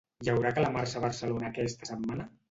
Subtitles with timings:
[0.27, 2.27] Hi haurà calamarsa a Barcelona aquesta setmana?